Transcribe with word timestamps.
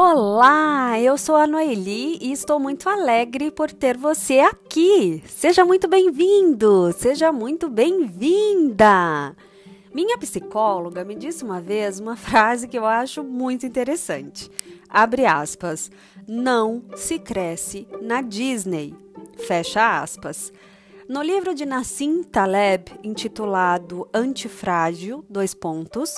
Olá, 0.00 1.00
eu 1.00 1.18
sou 1.18 1.34
a 1.34 1.44
Noeli 1.44 2.18
e 2.20 2.30
estou 2.30 2.60
muito 2.60 2.88
alegre 2.88 3.50
por 3.50 3.72
ter 3.72 3.96
você 3.96 4.38
aqui. 4.38 5.20
Seja 5.26 5.64
muito 5.64 5.88
bem-vindo, 5.88 6.94
seja 6.96 7.32
muito 7.32 7.68
bem-vinda. 7.68 9.34
Minha 9.92 10.16
psicóloga 10.16 11.04
me 11.04 11.16
disse 11.16 11.42
uma 11.42 11.60
vez 11.60 11.98
uma 11.98 12.14
frase 12.14 12.68
que 12.68 12.78
eu 12.78 12.86
acho 12.86 13.24
muito 13.24 13.66
interessante. 13.66 14.48
Abre 14.88 15.26
aspas. 15.26 15.90
Não 16.28 16.80
se 16.94 17.18
cresce 17.18 17.88
na 18.00 18.20
Disney. 18.20 18.94
Fecha 19.48 20.00
aspas. 20.00 20.52
No 21.08 21.22
livro 21.22 21.52
de 21.52 21.66
Nassim 21.66 22.22
Taleb, 22.22 22.92
intitulado 23.02 24.08
Antifrágil, 24.14 25.24
dois 25.28 25.54
pontos, 25.54 26.14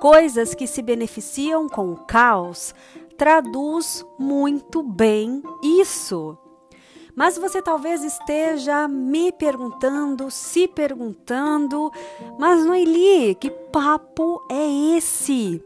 coisas 0.00 0.54
que 0.54 0.66
se 0.66 0.80
beneficiam 0.80 1.68
com 1.68 1.92
o 1.92 1.96
caos, 1.96 2.72
traduz 3.18 4.06
muito 4.18 4.82
bem 4.82 5.42
isso. 5.62 6.38
Mas 7.16 7.36
você 7.36 7.60
talvez 7.60 8.02
esteja 8.04 8.86
me 8.86 9.32
perguntando, 9.32 10.30
se 10.30 10.68
perguntando, 10.68 11.90
mas 12.38 12.64
Noeli, 12.64 13.34
que 13.34 13.50
papo 13.50 14.40
é 14.48 14.96
esse? 14.96 15.60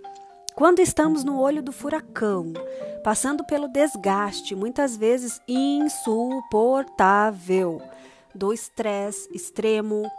Quando 0.54 0.80
estamos 0.80 1.24
no 1.24 1.38
olho 1.38 1.62
do 1.62 1.72
furacão, 1.72 2.54
passando 3.04 3.44
pelo 3.44 3.68
desgaste, 3.68 4.54
muitas 4.54 4.96
vezes 4.96 5.38
insuportável, 5.46 7.82
do 8.34 8.50
estresse 8.50 9.28
extremo, 9.34 10.10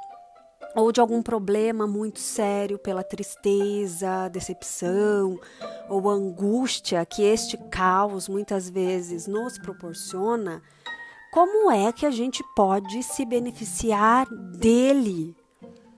ou 0.76 0.92
de 0.92 1.00
algum 1.00 1.22
problema 1.22 1.86
muito 1.86 2.20
sério 2.20 2.80
pela 2.80 3.04
tristeza, 3.04 4.30
decepção 4.30 5.40
ou 5.88 6.10
angústia 6.10 7.06
que 7.06 7.24
este 7.24 7.58
caos 7.70 8.28
muitas 8.28 8.70
vezes 8.70 9.28
nos 9.28 9.58
proporciona, 9.58 10.62
como 11.32 11.72
é 11.72 11.92
que 11.92 12.06
a 12.06 12.12
gente 12.12 12.44
pode 12.56 13.02
se 13.04 13.26
beneficiar 13.26 14.28
dele? 14.30 15.36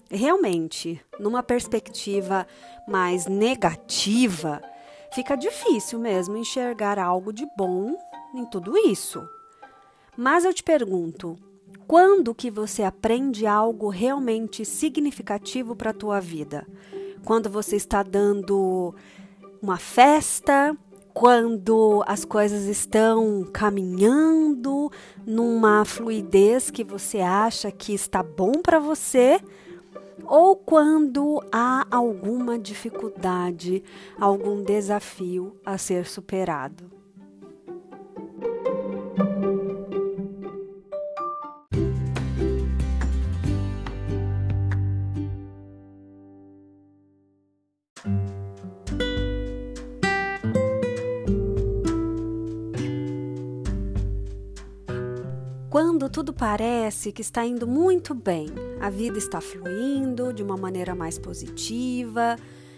Realmente, 0.09 1.03
numa 1.19 1.41
perspectiva 1.41 2.47
mais 2.87 3.25
negativa, 3.25 4.61
fica 5.13 5.35
difícil 5.35 5.99
mesmo 5.99 6.37
enxergar 6.37 6.99
algo 6.99 7.33
de 7.33 7.45
bom 7.57 7.97
em 8.33 8.45
tudo 8.45 8.77
isso. 8.77 9.27
Mas 10.15 10.45
eu 10.45 10.53
te 10.53 10.63
pergunto, 10.63 11.37
quando 11.87 12.33
que 12.33 12.49
você 12.49 12.83
aprende 12.83 13.45
algo 13.45 13.89
realmente 13.89 14.65
significativo 14.65 15.75
para 15.75 15.91
a 15.91 15.93
tua 15.93 16.19
vida? 16.19 16.65
Quando 17.23 17.49
você 17.49 17.75
está 17.75 18.03
dando 18.03 18.93
uma 19.61 19.77
festa, 19.77 20.75
quando 21.13 22.03
as 22.07 22.25
coisas 22.25 22.65
estão 22.65 23.47
caminhando 23.53 24.91
numa 25.25 25.85
fluidez 25.85 26.69
que 26.69 26.83
você 26.83 27.19
acha 27.19 27.71
que 27.71 27.93
está 27.93 28.21
bom 28.21 28.53
para 28.61 28.79
você, 28.79 29.39
ou 30.25 30.55
quando 30.55 31.43
há 31.51 31.85
alguma 31.91 32.57
dificuldade, 32.57 33.83
algum 34.19 34.63
desafio 34.63 35.55
a 35.65 35.77
ser 35.77 36.05
superado. 36.05 37.04
Parece 56.47 57.11
que 57.11 57.23
está 57.23 57.43
indo 57.43 57.65
muito 57.65 58.13
bem, 58.13 58.45
a 58.79 58.87
vida 58.87 59.17
está 59.17 59.41
fluindo 59.41 60.31
de 60.31 60.43
uma 60.43 60.55
maneira 60.55 60.93
mais 60.93 61.17
positiva, 61.17 62.35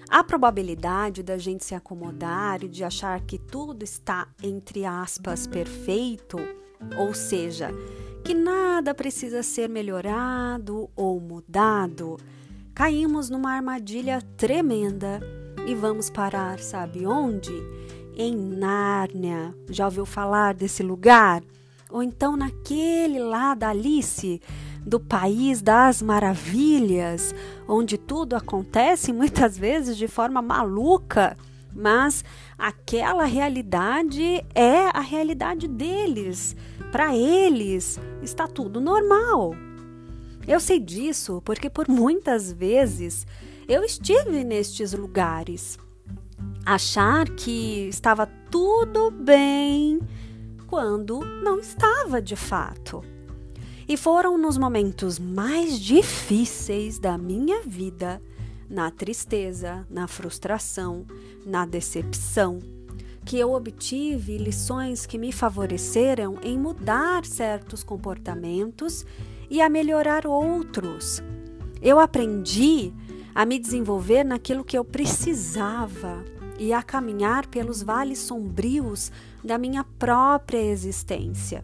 a 0.07 0.23
probabilidade 0.23 1.21
da 1.21 1.37
gente 1.37 1.65
se 1.65 1.75
acomodar 1.75 2.63
e 2.63 2.69
de 2.69 2.85
achar 2.85 3.19
que 3.19 3.37
tudo 3.37 3.83
está, 3.83 4.25
entre 4.41 4.85
aspas, 4.85 5.45
perfeito, 5.45 6.37
ou 6.97 7.13
seja, 7.13 7.69
que 8.23 8.33
nada 8.33 8.95
precisa 8.95 9.43
ser 9.43 9.67
melhorado 9.67 10.89
ou 10.95 11.19
mudado, 11.19 12.15
caímos 12.73 13.29
numa 13.29 13.51
armadilha 13.51 14.21
tremenda 14.37 15.19
e 15.67 15.75
vamos 15.75 16.09
parar, 16.09 16.59
sabe 16.59 17.05
onde? 17.05 17.51
Em 18.15 18.33
Nárnia. 18.33 19.53
Já 19.69 19.87
ouviu 19.87 20.05
falar 20.05 20.53
desse 20.53 20.81
lugar? 20.81 21.43
Ou 21.89 22.03
então 22.03 22.35
naquele 22.35 23.19
lá 23.19 23.53
da 23.55 23.69
Alice, 23.69 24.41
do 24.85 24.99
país 24.99 25.61
das 25.61 26.01
maravilhas, 26.01 27.33
onde 27.67 27.97
tudo 27.97 28.35
acontece 28.35 29.11
muitas 29.13 29.57
vezes 29.59 29.97
de 29.97 30.07
forma 30.07 30.41
maluca, 30.41 31.37
mas 31.73 32.23
aquela 32.57 33.25
realidade 33.25 34.43
é 34.55 34.89
a 34.93 34.99
realidade 34.99 35.67
deles. 35.67 36.55
Para 36.91 37.15
eles 37.15 37.99
está 38.21 38.47
tudo 38.47 38.79
normal. 38.79 39.53
Eu 40.47 40.59
sei 40.59 40.79
disso 40.79 41.41
porque 41.43 41.69
por 41.69 41.87
muitas 41.89 42.51
vezes 42.51 43.27
eu 43.67 43.83
estive 43.83 44.43
nestes 44.45 44.93
lugares. 44.93 45.77
Achar 46.65 47.29
que 47.29 47.87
estava 47.89 48.25
tudo 48.49 49.11
bem 49.11 49.99
quando 50.67 51.19
não 51.41 51.59
estava 51.59 52.21
de 52.21 52.35
fato. 52.35 53.03
E 53.87 53.95
foram 53.95 54.37
nos 54.37 54.57
momentos 54.57 55.17
mais 55.17 55.79
difíceis 55.79 56.99
da 56.99 57.17
minha 57.17 57.61
vida, 57.63 58.21
na 58.69 58.91
tristeza, 58.91 59.87
na 59.89 60.07
frustração, 60.07 61.05
na 61.45 61.65
decepção, 61.65 62.59
que 63.23 63.39
eu 63.39 63.53
obtive 63.53 64.37
lições 64.37 65.05
que 65.05 65.17
me 65.17 65.31
favoreceram 65.31 66.37
em 66.43 66.59
mudar 66.59 67.25
certos 67.25 67.81
comportamentos 67.81 69.05
e 69.49 69.61
a 69.61 69.69
melhorar 69.69 70.27
outros. 70.27 71.23
Eu 71.81 71.97
aprendi 71.97 72.93
a 73.33 73.45
me 73.45 73.57
desenvolver 73.57 74.25
naquilo 74.25 74.65
que 74.65 74.77
eu 74.77 74.83
precisava 74.83 76.25
e 76.57 76.73
a 76.73 76.81
caminhar 76.81 77.47
pelos 77.47 77.81
vales 77.81 78.19
sombrios 78.19 79.11
da 79.43 79.57
minha 79.57 79.83
própria 79.83 80.61
existência. 80.61 81.63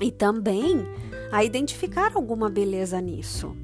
E 0.00 0.10
também 0.10 0.84
a 1.30 1.44
identificar 1.44 2.12
alguma 2.14 2.50
beleza 2.50 3.00
nisso. 3.00 3.56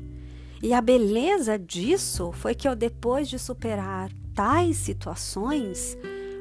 E 0.63 0.73
a 0.73 0.81
beleza 0.81 1.59
disso 1.59 2.33
foi 2.33 2.55
que 2.55 2.69
eu, 2.69 2.77
depois 2.77 3.29
de 3.29 3.39
superar 3.39 4.11
tais 4.35 4.77
situações, 4.77 5.97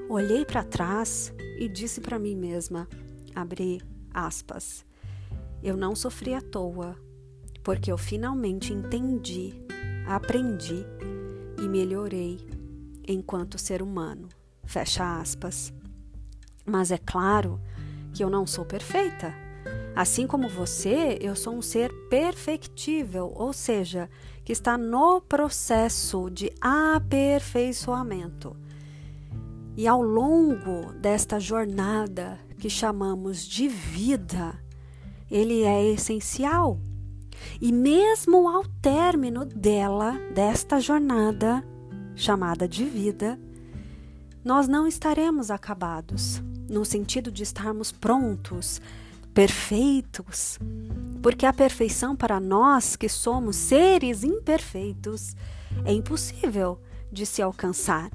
olhei 0.10 0.44
para 0.46 0.64
trás 0.64 1.34
e 1.58 1.68
disse 1.68 2.02
para 2.02 2.20
mim 2.20 2.36
mesma: 2.36 2.88
abri 3.34 3.82
aspas, 4.14 4.86
eu 5.64 5.78
não 5.78 5.96
sofri 5.96 6.34
à 6.34 6.42
toa, 6.42 6.96
porque 7.64 7.92
eu 7.92 7.98
finalmente 7.98 8.74
entendi, 8.74 9.54
aprendi 10.06 10.86
e 11.62 11.68
melhorei 11.68 12.49
enquanto 13.14 13.58
ser 13.58 13.82
humano. 13.82 14.30
Fecha 14.64 15.20
aspas. 15.20 15.74
Mas 16.66 16.92
é 16.92 16.98
claro 16.98 17.60
que 18.14 18.24
eu 18.24 18.30
não 18.30 18.46
sou 18.46 18.64
perfeita. 18.64 19.34
Assim 19.96 20.28
como 20.28 20.48
você, 20.48 21.18
eu 21.20 21.36
sou 21.36 21.56
um 21.56 21.62
ser 21.62 21.92
perfectível, 22.10 23.34
ou 23.36 23.52
seja, 23.52 24.10
que 24.46 24.54
está 24.54 24.78
no 24.78 25.20
processo 25.20 26.30
de 26.30 26.54
aperfeiçoamento. 26.62 28.56
E 29.76 29.88
ao 29.88 30.02
longo 30.02 30.94
desta 30.94 31.40
jornada 31.40 32.40
que 32.58 32.70
chamamos 32.70 33.46
de 33.46 33.68
vida, 33.68 34.58
ele 35.30 35.64
é 35.64 35.92
essencial. 35.92 36.80
E 37.62 37.72
mesmo 37.72 38.50
ao 38.50 38.64
término 38.82 39.46
dela, 39.46 40.20
desta 40.34 40.80
jornada, 40.80 41.64
chamada 42.20 42.68
de 42.68 42.84
vida, 42.84 43.40
nós 44.44 44.68
não 44.68 44.86
estaremos 44.86 45.50
acabados, 45.50 46.44
no 46.70 46.84
sentido 46.84 47.32
de 47.32 47.44
estarmos 47.44 47.94
prontos, 47.94 48.82
perfeitos, 49.34 50.60
porque 51.22 51.46
a 51.46 51.54
perfeição 51.54 52.16
para 52.16 52.40
nós 52.40 52.98
que 52.98 53.08
somos 53.08 53.56
seres 53.56 54.24
imperfeitos 54.24 55.34
é 55.86 55.94
impossível 55.94 56.80
de 57.10 57.26
se 57.26 57.42
alcançar. 57.42 58.12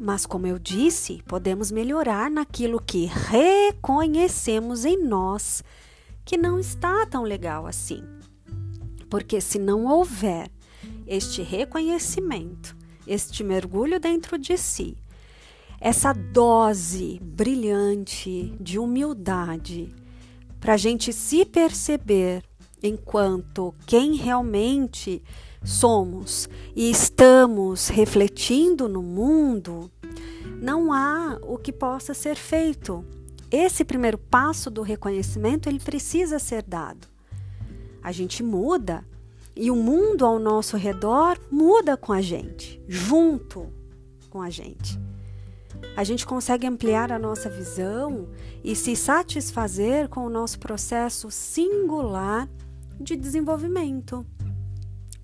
Mas, 0.00 0.24
como 0.24 0.46
eu 0.46 0.58
disse, 0.58 1.22
podemos 1.26 1.70
melhorar 1.70 2.30
naquilo 2.30 2.80
que 2.80 3.06
reconhecemos 3.06 4.84
em 4.84 5.02
nós 5.02 5.62
que 6.24 6.36
não 6.36 6.58
está 6.58 7.04
tão 7.04 7.24
legal 7.24 7.66
assim. 7.66 8.02
Porque 9.10 9.40
se 9.40 9.58
não 9.58 9.86
houver 9.86 10.50
este 11.06 11.42
reconhecimento, 11.42 12.77
este 13.08 13.42
mergulho 13.42 13.98
dentro 13.98 14.38
de 14.38 14.56
si, 14.56 14.96
essa 15.80 16.12
dose 16.12 17.18
brilhante 17.22 18.54
de 18.60 18.78
humildade 18.78 19.94
para 20.60 20.74
a 20.74 20.76
gente 20.76 21.12
se 21.12 21.44
perceber 21.44 22.42
enquanto 22.82 23.74
quem 23.86 24.14
realmente 24.14 25.22
somos 25.64 26.48
e 26.74 26.90
estamos 26.90 27.88
refletindo 27.88 28.88
no 28.88 29.02
mundo, 29.02 29.90
não 30.60 30.92
há 30.92 31.38
o 31.42 31.58
que 31.58 31.72
possa 31.72 32.14
ser 32.14 32.36
feito. 32.36 33.04
Esse 33.50 33.84
primeiro 33.84 34.18
passo 34.18 34.70
do 34.70 34.82
reconhecimento, 34.82 35.68
ele 35.68 35.80
precisa 35.80 36.38
ser 36.38 36.62
dado. 36.62 37.06
A 38.02 38.12
gente 38.12 38.42
muda 38.42 39.04
e 39.58 39.72
o 39.72 39.76
mundo 39.76 40.24
ao 40.24 40.38
nosso 40.38 40.76
redor 40.76 41.36
muda 41.50 41.96
com 41.96 42.12
a 42.12 42.20
gente, 42.20 42.80
junto 42.86 43.68
com 44.30 44.40
a 44.40 44.48
gente. 44.48 44.96
A 45.96 46.04
gente 46.04 46.24
consegue 46.24 46.64
ampliar 46.64 47.10
a 47.10 47.18
nossa 47.18 47.50
visão 47.50 48.28
e 48.62 48.76
se 48.76 48.94
satisfazer 48.94 50.08
com 50.08 50.24
o 50.24 50.30
nosso 50.30 50.60
processo 50.60 51.28
singular 51.28 52.48
de 53.00 53.16
desenvolvimento. 53.16 54.24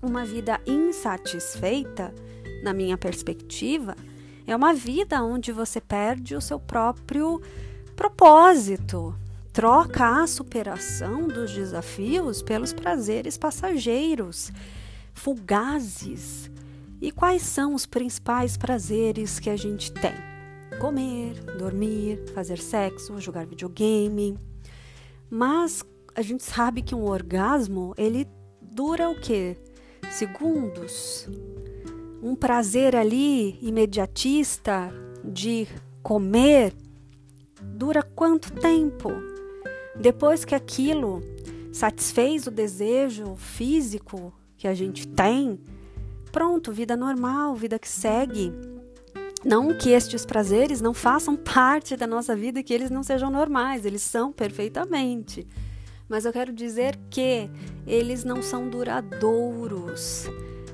Uma 0.01 0.25
vida 0.25 0.59
insatisfeita, 0.67 2.13
na 2.61 2.73
minha 2.73 2.97
perspectiva, 2.97 3.95
é 4.45 4.53
uma 4.53 4.73
vida 4.73 5.23
onde 5.23 5.53
você 5.53 5.79
perde 5.79 6.35
o 6.35 6.41
seu 6.41 6.59
próprio 6.59 7.41
propósito, 7.95 9.15
troca 9.55 10.21
a 10.21 10.27
superação 10.27 11.29
dos 11.29 11.53
desafios 11.53 12.41
pelos 12.41 12.73
prazeres 12.73 13.37
passageiros, 13.37 14.51
fugazes. 15.13 16.51
E 17.01 17.09
quais 17.09 17.41
são 17.41 17.73
os 17.73 17.85
principais 17.85 18.57
prazeres 18.57 19.39
que 19.39 19.49
a 19.49 19.55
gente 19.55 19.93
tem? 19.93 20.11
Comer, 20.77 21.41
dormir, 21.57 22.21
fazer 22.33 22.59
sexo, 22.59 23.17
jogar 23.21 23.45
videogame. 23.45 24.37
Mas 25.29 25.85
a 26.13 26.21
gente 26.21 26.43
sabe 26.43 26.81
que 26.81 26.93
um 26.93 27.05
orgasmo, 27.05 27.93
ele 27.97 28.27
dura 28.61 29.09
o 29.09 29.17
quê? 29.17 29.55
Segundos. 30.11 31.29
Um 32.21 32.35
prazer 32.35 32.93
ali 32.93 33.57
imediatista 33.61 34.91
de 35.23 35.65
comer 36.03 36.75
dura 37.63 38.03
quanto 38.03 38.51
tempo? 38.51 39.34
Depois 39.99 40.45
que 40.45 40.55
aquilo 40.55 41.21
satisfez 41.71 42.47
o 42.47 42.51
desejo 42.51 43.35
físico 43.35 44.33
que 44.57 44.67
a 44.67 44.73
gente 44.73 45.07
tem, 45.07 45.59
pronto, 46.31 46.71
vida 46.71 46.95
normal, 46.95 47.55
vida 47.55 47.77
que 47.79 47.87
segue. 47.87 48.53
Não 49.43 49.77
que 49.77 49.89
estes 49.89 50.25
prazeres 50.25 50.81
não 50.81 50.93
façam 50.93 51.35
parte 51.37 51.95
da 51.95 52.07
nossa 52.07 52.35
vida 52.35 52.59
e 52.59 52.63
que 52.63 52.73
eles 52.73 52.89
não 52.89 53.03
sejam 53.03 53.29
normais, 53.29 53.85
eles 53.85 54.01
são 54.01 54.31
perfeitamente 54.31 55.47
mas 56.07 56.25
eu 56.25 56.31
quero 56.31 56.53
dizer 56.53 56.97
que 57.09 57.49
eles 57.85 58.23
não 58.23 58.41
são 58.41 58.69
duradouros. 58.69 60.29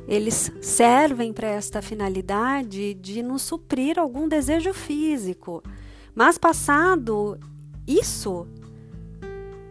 Eles 0.07 0.51
servem 0.61 1.31
para 1.31 1.47
esta 1.47 1.81
finalidade 1.81 2.93
de 2.95 3.23
nos 3.23 3.43
suprir 3.43 3.97
algum 3.97 4.27
desejo 4.27 4.73
físico. 4.73 5.63
Mas 6.13 6.37
passado 6.37 7.39
isso, 7.87 8.45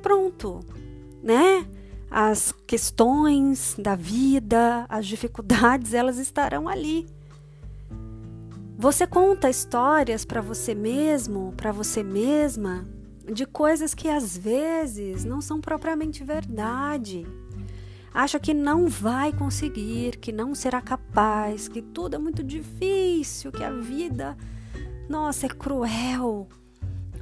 pronto, 0.01 0.61
né? 1.23 1.67
As 2.11 2.53
questões 2.67 3.77
da 3.79 3.95
vida, 3.95 4.85
as 4.89 5.07
dificuldades, 5.07 5.95
elas 5.95 6.19
estarão 6.19 6.69
ali. 6.69 7.07
Você 8.77 9.07
conta 9.07 9.51
histórias 9.51 10.25
para 10.25 10.41
você 10.41 10.75
mesmo, 10.75 11.53
para 11.57 11.71
você 11.71 12.03
mesma, 12.03 12.89
de 13.31 13.45
coisas 13.45 13.95
que 13.95 14.09
às 14.09 14.37
vezes 14.37 15.25
não 15.25 15.41
são 15.41 15.61
propriamente 15.61 16.25
verdade. 16.25 17.27
Acha 18.13 18.41
que 18.41 18.53
não 18.53 18.89
vai 18.89 19.33
conseguir, 19.33 20.17
que 20.17 20.33
não 20.33 20.55
será 20.55 20.81
capaz, 20.81 21.69
que 21.69 21.81
tudo 21.81 22.17
é 22.17 22.19
muito 22.19 22.43
difícil, 22.43 23.53
que 23.53 23.63
a 23.63 23.71
vida, 23.71 24.37
nossa, 25.09 25.47
é 25.47 25.49
cruel. 25.49 26.49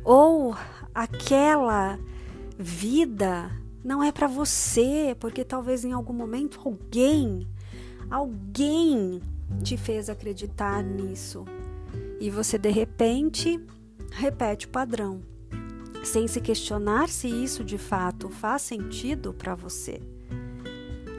Ou 0.02 0.56
aquela 0.94 1.98
vida 2.58 3.52
não 3.84 4.02
é 4.02 4.10
para 4.10 4.26
você, 4.26 5.16
porque 5.20 5.44
talvez 5.44 5.84
em 5.84 5.92
algum 5.92 6.12
momento 6.12 6.60
alguém, 6.64 7.46
alguém 8.10 9.20
te 9.62 9.76
fez 9.76 10.10
acreditar 10.10 10.82
nisso. 10.82 11.44
E 12.20 12.28
você 12.30 12.58
de 12.58 12.70
repente 12.70 13.60
repete 14.10 14.66
o 14.66 14.70
padrão 14.70 15.22
sem 16.04 16.26
se 16.26 16.40
questionar 16.40 17.08
se 17.08 17.28
isso 17.28 17.62
de 17.62 17.78
fato 17.78 18.28
faz 18.28 18.62
sentido 18.62 19.32
para 19.32 19.54
você. 19.54 20.00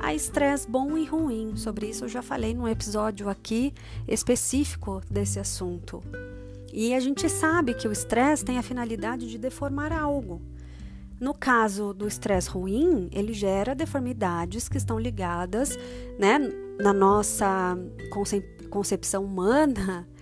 Há 0.01 0.13
estresse 0.13 0.69
bom 0.69 0.97
e 0.97 1.06
ruim, 1.06 1.56
sobre 1.56 1.88
isso 1.88 2.06
eu 2.06 2.09
já 2.09 2.21
falei 2.21 2.53
num 2.53 2.68
episódio 2.68 3.30
aqui 3.30 3.74
específico 4.07 5.01
desse 5.09 5.39
assunto. 5.39 6.01
E 6.71 6.94
a 6.94 7.00
gente 7.00 7.27
sabe 7.30 7.74
que 7.74 7.88
o 7.88 7.92
estresse 7.92 8.45
tem 8.45 8.57
a 8.57 8.63
finalidade 8.63 9.30
de 9.30 9.38
deformar 9.38 9.92
algo. 9.92 10.42
No 11.19 11.33
caso 11.33 11.94
do 11.94 12.07
estresse 12.07 12.50
ruim, 12.50 13.10
ele 13.12 13.33
gera 13.33 13.75
deformidades 13.75 14.69
que 14.69 14.77
estão 14.77 14.98
ligadas 14.98 15.77
né, 16.18 16.39
na 16.80 16.94
nossa 16.94 17.77
concepção 18.69 19.25
humana 19.25 20.07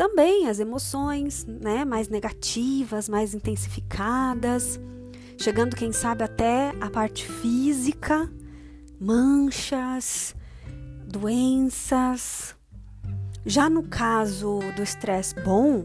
também 0.00 0.48
as 0.48 0.58
emoções, 0.58 1.44
né, 1.44 1.84
mais 1.84 2.08
negativas, 2.08 3.06
mais 3.06 3.34
intensificadas, 3.34 4.80
chegando 5.36 5.76
quem 5.76 5.92
sabe 5.92 6.24
até 6.24 6.72
a 6.80 6.88
parte 6.88 7.26
física, 7.26 8.32
manchas, 8.98 10.34
doenças. 11.06 12.56
Já 13.44 13.68
no 13.68 13.82
caso 13.82 14.60
do 14.74 14.82
estresse 14.82 15.34
bom, 15.44 15.84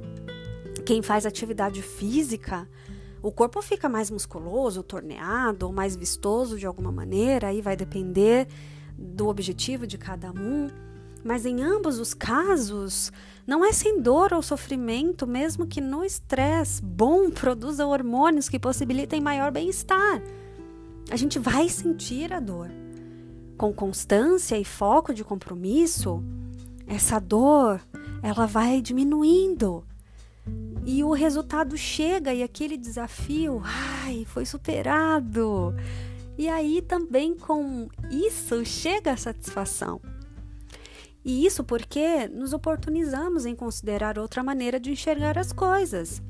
quem 0.85 1.01
faz 1.01 1.25
atividade 1.25 1.81
física, 1.81 2.69
o 3.25 3.31
corpo 3.31 3.59
fica 3.59 3.89
mais 3.89 4.11
musculoso, 4.11 4.83
torneado 4.83 5.65
ou 5.65 5.73
mais 5.73 5.95
vistoso 5.95 6.59
de 6.59 6.67
alguma 6.67 6.91
maneira, 6.91 7.47
aí 7.47 7.59
vai 7.59 7.75
depender 7.75 8.47
do 8.95 9.29
objetivo 9.29 9.87
de 9.87 9.97
cada 9.97 10.31
um. 10.31 10.69
Mas 11.23 11.43
em 11.43 11.63
ambos 11.63 11.97
os 11.97 12.13
casos, 12.13 13.11
não 13.47 13.65
é 13.65 13.71
sem 13.71 13.99
dor 13.99 14.31
ou 14.31 14.43
sofrimento, 14.43 15.25
mesmo 15.25 15.65
que 15.65 15.81
no 15.81 16.05
estresse 16.05 16.83
bom 16.83 17.31
produza 17.31 17.87
hormônios 17.87 18.47
que 18.47 18.59
possibilitem 18.59 19.19
maior 19.19 19.51
bem-estar. 19.51 20.21
A 21.09 21.15
gente 21.15 21.39
vai 21.39 21.67
sentir 21.67 22.31
a 22.31 22.39
dor. 22.39 22.69
Com 23.57 23.73
constância 23.73 24.55
e 24.55 24.63
foco 24.63 25.15
de 25.15 25.23
compromisso, 25.23 26.23
essa 26.85 27.17
dor, 27.17 27.81
ela 28.21 28.45
vai 28.45 28.83
diminuindo. 28.83 29.83
E 30.85 31.03
o 31.03 31.11
resultado 31.13 31.75
chega 31.77 32.33
e 32.33 32.43
aquele 32.43 32.77
desafio, 32.77 33.61
ai, 33.63 34.25
foi 34.25 34.45
superado. 34.45 35.73
E 36.37 36.47
aí 36.47 36.81
também 36.81 37.35
com 37.35 37.87
isso 38.11 38.63
chega 38.65 39.13
a 39.13 39.17
satisfação. 39.17 39.99
E 41.23 41.43
isso 41.43 41.63
porque 41.63 42.27
nos 42.27 42.53
oportunizamos 42.53 43.47
em 43.47 43.55
considerar 43.55 44.19
outra 44.19 44.43
maneira 44.43 44.79
de 44.79 44.91
enxergar 44.91 45.39
as 45.39 45.51
coisas, 45.51 46.21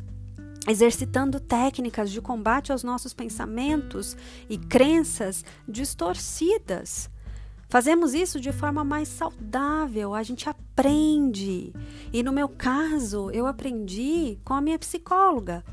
exercitando 0.69 1.37
técnicas 1.37 2.09
de 2.09 2.21
combate 2.21 2.71
aos 2.71 2.81
nossos 2.81 3.13
pensamentos 3.13 4.15
e 4.49 4.57
crenças 4.57 5.43
distorcidas. 5.67 7.09
Fazemos 7.67 8.13
isso 8.13 8.39
de 8.39 8.51
forma 8.51 8.83
mais 8.83 9.07
saudável, 9.07 10.13
a 10.13 10.23
gente 10.23 10.47
aprende. 10.47 11.73
E 12.13 12.23
no 12.23 12.31
meu 12.31 12.47
caso, 12.47 13.29
eu 13.31 13.47
aprendi 13.47 14.39
com 14.45 14.53
a 14.53 14.61
minha 14.61 14.79
psicóloga 14.79 15.63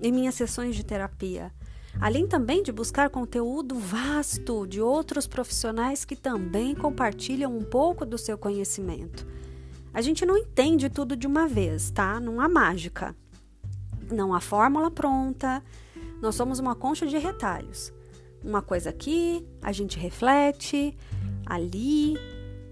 em 0.00 0.12
minhas 0.12 0.34
sessões 0.34 0.74
de 0.74 0.84
terapia 0.84 1.52
além 1.98 2.26
também 2.26 2.62
de 2.62 2.70
buscar 2.70 3.08
conteúdo 3.10 3.74
vasto 3.74 4.66
de 4.66 4.80
outros 4.80 5.26
profissionais 5.26 6.04
que 6.04 6.14
também 6.14 6.74
compartilham 6.74 7.56
um 7.56 7.62
pouco 7.62 8.04
do 8.04 8.18
seu 8.18 8.36
conhecimento. 8.36 9.26
A 9.92 10.00
gente 10.00 10.24
não 10.24 10.36
entende 10.36 10.88
tudo 10.88 11.16
de 11.16 11.26
uma 11.26 11.48
vez, 11.48 11.90
tá? 11.90 12.20
Não 12.20 12.40
há 12.40 12.48
mágica. 12.48 13.16
Não 14.12 14.32
há 14.32 14.40
fórmula 14.40 14.90
pronta. 14.90 15.62
Nós 16.20 16.34
somos 16.34 16.58
uma 16.58 16.76
concha 16.76 17.06
de 17.06 17.18
retalhos. 17.18 17.92
Uma 18.42 18.62
coisa 18.62 18.90
aqui, 18.90 19.44
a 19.60 19.72
gente 19.72 19.98
reflete, 19.98 20.96
ali, 21.50 22.16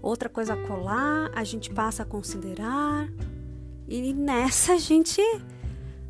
outra 0.01 0.29
coisa 0.29 0.55
colar, 0.55 1.29
a 1.35 1.43
gente 1.43 1.69
passa 1.69 2.03
a 2.03 2.05
considerar. 2.05 3.09
E 3.87 4.13
nessa 4.13 4.73
a 4.73 4.77
gente 4.77 5.21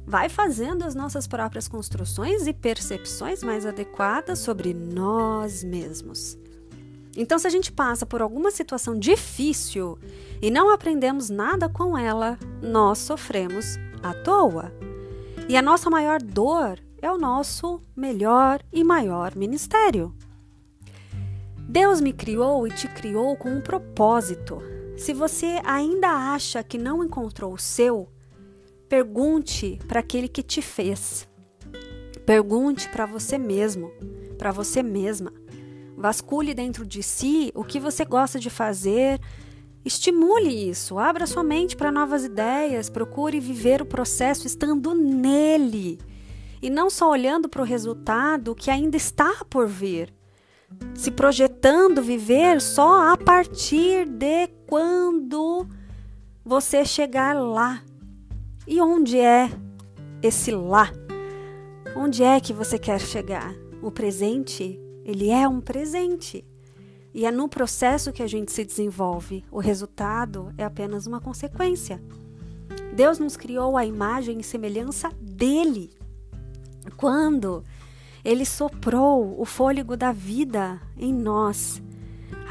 vai 0.06 0.30
fazendo 0.30 0.84
as 0.84 0.94
nossas 0.94 1.28
próprias 1.28 1.68
construções 1.68 2.48
e 2.48 2.54
percepções 2.54 3.44
mais 3.44 3.66
adequadas 3.66 4.40
sobre 4.40 4.74
nós 4.74 5.64
mesmos. 5.64 6.38
Então, 7.18 7.40
se 7.40 7.48
a 7.48 7.50
gente 7.50 7.72
passa 7.72 8.06
por 8.06 8.22
alguma 8.22 8.52
situação 8.52 8.98
difícil 8.98 9.98
e 10.42 10.52
não 10.52 10.72
aprendemos 10.72 11.30
nada 11.30 11.68
com 11.68 11.98
ela, 11.98 12.38
nós 12.62 13.00
sofremos 13.00 13.78
à 14.04 14.14
toa. 14.14 14.72
E 15.48 15.58
a 15.58 15.62
nossa 15.62 15.90
maior 15.90 16.22
dor 16.22 16.80
é 17.02 17.12
o 17.12 17.18
nosso 17.18 17.82
melhor 17.96 18.62
e 18.72 18.84
maior 18.84 19.36
ministério. 19.36 20.14
Deus 21.70 22.02
me 22.02 22.12
criou 22.12 22.66
e 22.66 22.72
te 22.72 22.88
criou 22.88 23.38
com 23.38 23.52
um 23.52 23.62
propósito. 23.62 24.60
Se 24.98 25.14
você 25.14 25.62
ainda 25.64 26.08
acha 26.10 26.64
que 26.64 26.80
não 26.80 27.04
encontrou 27.04 27.54
o 27.54 27.60
seu, 27.60 28.10
pergunte 28.90 29.78
para 29.88 30.00
aquele 30.00 30.28
que 30.28 30.42
te 30.42 30.64
fez. 30.64 31.30
Pergunte 32.26 32.90
para 32.90 33.06
você 33.06 33.38
mesmo, 33.38 33.92
para 34.36 34.52
você 34.52 34.82
mesma. 34.82 35.32
Vasculhe 35.96 36.56
dentro 36.56 36.88
de 36.88 37.04
si 37.04 37.52
o 37.54 37.64
que 37.64 37.80
você 37.80 38.04
gosta 38.04 38.40
de 38.40 38.50
fazer. 38.50 39.22
Estimule 39.86 40.72
isso, 40.72 40.98
abra 40.98 41.28
sua 41.28 41.44
mente 41.44 41.78
para 41.78 41.92
novas 41.92 42.26
ideias, 42.26 42.90
procure 42.90 43.40
viver 43.40 43.80
o 43.80 43.86
processo 43.86 44.48
estando 44.48 44.96
nele 44.96 46.00
e 46.64 46.70
não 46.72 46.90
só 46.90 47.12
olhando 47.12 47.48
para 47.48 47.62
o 47.62 47.66
resultado 47.66 48.56
que 48.56 48.72
ainda 48.72 48.98
está 48.98 49.46
por 49.48 49.68
vir, 49.68 50.12
se 50.96 51.12
projetando 51.12 52.02
viver 52.02 52.62
só 52.62 53.12
a 53.12 53.18
partir 53.18 54.06
de 54.06 54.48
quando 54.68 55.68
você 56.44 56.84
chegar 56.84 57.34
lá. 57.34 57.82
E 58.68 58.82
onde 58.82 59.18
é 59.18 59.50
esse 60.22 60.52
lá? 60.52 60.92
Onde 61.96 62.24
é 62.24 62.40
que 62.40 62.54
você 62.54 62.78
quer 62.78 63.00
chegar? 63.00 63.54
O 63.82 63.92
presente 63.92 64.80
ele 65.10 65.30
é 65.30 65.48
um 65.48 65.60
presente. 65.60 66.46
E 67.14 67.26
é 67.26 67.32
no 67.32 67.50
processo 67.50 68.14
que 68.14 68.22
a 68.22 68.28
gente 68.28 68.52
se 68.52 68.64
desenvolve. 68.64 69.44
O 69.50 69.60
resultado 69.60 70.54
é 70.56 70.64
apenas 70.64 71.08
uma 71.08 71.20
consequência. 71.20 72.00
Deus 72.96 73.18
nos 73.18 73.36
criou 73.36 73.76
a 73.76 73.86
imagem 73.86 74.40
e 74.40 74.44
semelhança 74.44 75.10
dele. 75.20 75.90
Quando 76.96 77.64
ele 78.24 78.46
soprou 78.46 79.40
o 79.40 79.46
fôlego 79.46 79.96
da 79.96 80.12
vida 80.12 80.82
em 80.98 81.14
nós, 81.14 81.82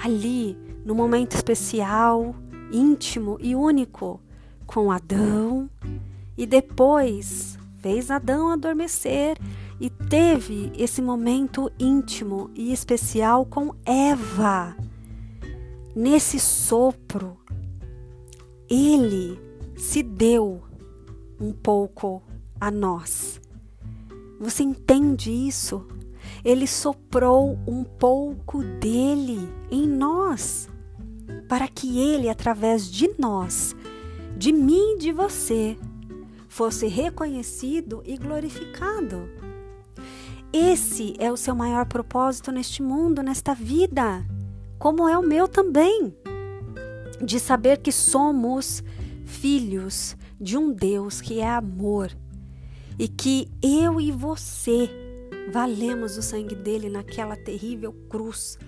ali, 0.03 0.57
no 0.85 0.95
momento 0.95 1.35
especial, 1.35 2.35
íntimo 2.73 3.39
e 3.41 3.55
único, 3.55 4.21
com 4.67 4.91
Adão, 4.91 5.69
e 6.37 6.47
depois 6.47 7.59
fez 7.79 8.11
Adão 8.11 8.51
adormecer 8.51 9.37
e 9.81 9.89
teve 9.89 10.73
esse 10.77 11.01
momento 11.01 11.71
íntimo 11.79 12.51
e 12.55 12.73
especial 12.73 13.47
com 13.47 13.75
Eva. 13.85 14.77
Nesse 15.95 16.39
sopro, 16.39 17.37
ele 18.69 19.39
se 19.77 20.03
deu 20.03 20.63
um 21.41 21.53
pouco 21.53 22.23
a 22.61 22.71
nós. 22.71 23.41
Você 24.40 24.62
entende 24.62 25.30
isso? 25.30 25.87
Ele 26.45 26.66
soprou 26.66 27.59
um 27.66 27.83
pouco 27.83 28.62
dele 28.62 29.49
em 29.71 29.87
nós, 29.87 30.68
para 31.49 31.66
que 31.66 31.99
ele, 31.99 32.28
através 32.28 32.88
de 32.90 33.11
nós, 33.18 33.75
de 34.37 34.52
mim 34.52 34.95
e 34.95 34.99
de 34.99 35.12
você, 35.12 35.76
fosse 36.49 36.87
reconhecido 36.87 38.02
e 38.07 38.16
glorificado. 38.16 39.28
Esse 40.52 41.14
é 41.18 41.30
o 41.33 41.37
seu 41.37 41.54
maior 41.54 41.87
propósito 41.87 42.52
neste 42.52 42.83
mundo, 42.83 43.23
nesta 43.23 43.54
vida, 43.54 44.25
como 44.78 45.09
é 45.09 45.18
o 45.18 45.26
meu 45.26 45.49
também, 45.49 46.14
de 47.21 47.40
saber 47.40 47.78
que 47.78 47.90
somos 47.90 48.83
filhos 49.25 50.16
de 50.40 50.57
um 50.57 50.73
Deus 50.73 51.21
que 51.21 51.40
é 51.40 51.49
amor 51.49 52.16
e 52.99 53.07
que 53.07 53.49
eu 53.62 54.00
e 54.00 54.11
você 54.11 54.90
valemos 55.52 56.17
o 56.17 56.23
sangue 56.23 56.55
dele 56.55 56.90
naquela 56.90 57.37
terrível 57.37 57.93
cruz 58.09 58.59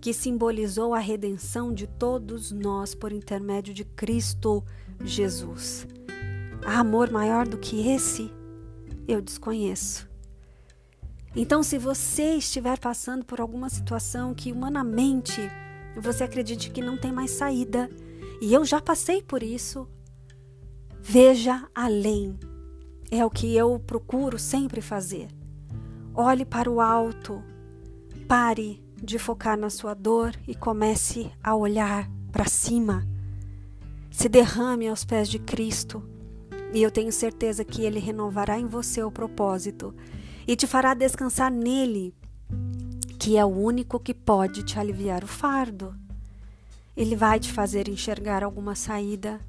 que 0.00 0.12
simbolizou 0.12 0.94
a 0.94 0.98
redenção 0.98 1.72
de 1.72 1.86
todos 1.86 2.50
nós 2.52 2.94
por 2.94 3.12
intermédio 3.12 3.74
de 3.74 3.84
Cristo 3.84 4.64
Jesus. 5.04 5.86
Há 6.64 6.80
amor 6.80 7.10
maior 7.10 7.46
do 7.46 7.58
que 7.58 7.88
esse? 7.88 8.30
Eu 9.06 9.20
desconheço. 9.20 10.08
Então, 11.34 11.62
se 11.62 11.78
você 11.78 12.34
estiver 12.34 12.78
passando 12.78 13.24
por 13.24 13.40
alguma 13.40 13.68
situação 13.68 14.34
que 14.34 14.50
humanamente 14.50 15.40
você 15.96 16.24
acredite 16.24 16.70
que 16.70 16.80
não 16.80 16.96
tem 16.96 17.12
mais 17.12 17.30
saída, 17.32 17.90
e 18.40 18.54
eu 18.54 18.64
já 18.64 18.80
passei 18.80 19.22
por 19.22 19.42
isso, 19.42 19.88
veja 21.00 21.68
além. 21.74 22.38
É 23.10 23.24
o 23.24 23.30
que 23.30 23.56
eu 23.56 23.78
procuro 23.78 24.38
sempre 24.38 24.82
fazer. 24.82 25.28
Olhe 26.14 26.44
para 26.44 26.70
o 26.70 26.78
alto, 26.80 27.42
pare 28.26 28.82
de 29.02 29.18
focar 29.18 29.56
na 29.56 29.70
sua 29.70 29.94
dor 29.94 30.34
e 30.46 30.54
comece 30.54 31.30
a 31.42 31.54
olhar 31.54 32.10
para 32.30 32.44
cima. 32.44 33.06
Se 34.10 34.28
derrame 34.28 34.88
aos 34.88 35.04
pés 35.04 35.28
de 35.28 35.38
Cristo 35.38 36.02
e 36.74 36.82
eu 36.82 36.90
tenho 36.90 37.10
certeza 37.10 37.64
que 37.64 37.82
Ele 37.82 37.98
renovará 37.98 38.58
em 38.58 38.66
você 38.66 39.02
o 39.02 39.10
propósito 39.10 39.94
e 40.46 40.54
te 40.54 40.66
fará 40.66 40.92
descansar 40.92 41.50
nele, 41.50 42.14
que 43.18 43.38
é 43.38 43.44
o 43.44 43.48
único 43.48 43.98
que 43.98 44.12
pode 44.12 44.62
te 44.62 44.78
aliviar 44.78 45.24
o 45.24 45.28
fardo. 45.28 45.94
Ele 46.94 47.16
vai 47.16 47.40
te 47.40 47.50
fazer 47.52 47.88
enxergar 47.88 48.44
alguma 48.44 48.74
saída, 48.74 49.40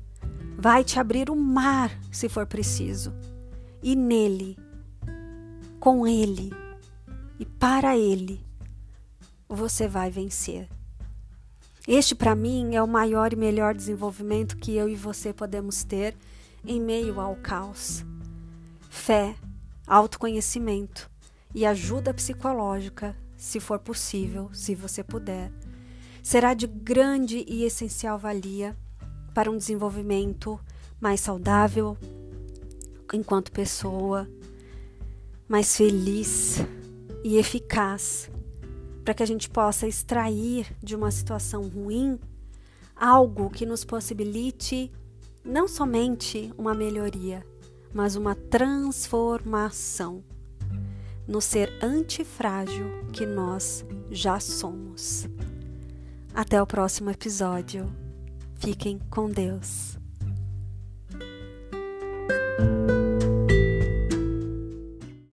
vai 0.58 0.84
te 0.84 0.98
abrir 0.98 1.30
o 1.30 1.36
mar 1.36 1.92
se 2.12 2.30
for 2.30 2.46
preciso. 2.46 3.14
E 3.82 3.96
nele, 3.96 4.58
com 5.80 6.06
ele 6.06 6.52
e 7.40 7.46
para 7.46 7.98
ele, 7.98 8.46
você 9.48 9.88
vai 9.88 10.12
vencer. 10.12 10.68
Este, 11.88 12.14
para 12.14 12.36
mim, 12.36 12.76
é 12.76 12.84
o 12.84 12.88
maior 12.88 13.34
e 13.34 13.36
melhor 13.36 13.74
desenvolvimento 13.74 14.58
que 14.58 14.76
eu 14.76 14.90
e 14.90 14.96
você 14.96 15.34
podemos 15.34 15.84
ter 15.84 16.16
em 16.66 16.80
meio 16.80 17.20
ao 17.20 17.36
caos. 17.38 18.06
Fé 18.90 19.36
autoconhecimento 19.88 21.10
e 21.54 21.66
ajuda 21.66 22.14
psicológica, 22.14 23.16
se 23.36 23.60
for 23.60 23.80
possível, 23.80 24.50
se 24.54 24.76
você 24.76 25.04
puder, 25.04 25.52
será 26.22 26.54
de 26.54 26.68
grande 26.68 27.44
e 27.48 27.64
essencial 27.64 28.20
valia 28.20 28.78
para 29.34 29.50
um 29.50 29.58
desenvolvimento 29.58 30.60
mais 31.02 31.22
saudável 31.22 31.98
enquanto 33.16 33.52
pessoa, 33.52 34.28
mais 35.48 35.76
feliz 35.76 36.58
e 37.24 37.38
eficaz, 37.38 38.30
para 39.04 39.14
que 39.14 39.24
a 39.24 39.26
gente 39.26 39.50
possa 39.50 39.88
extrair 39.88 40.68
de 40.82 40.96
uma 40.96 41.12
situação 41.12 41.68
ruim 41.68 42.20
algo 42.96 43.50
que 43.50 43.66
nos 43.66 43.86
possibilite 43.86 44.92
não 45.44 45.68
somente 45.68 46.52
uma 46.58 46.74
melhoria, 46.74 47.46
mas 47.94 48.16
uma 48.16 48.36
transformação 48.36 50.24
no 51.28 51.40
ser 51.40 51.72
antifrágil 51.82 52.86
que 53.14 53.26
nós 53.26 53.86
já 54.12 54.40
somos. 54.40 55.28
Até 56.34 56.62
o 56.62 56.66
próximo 56.66 57.10
episódio. 57.10 57.90
Fiquem 58.56 59.00
com 59.10 59.30
Deus. 59.30 59.99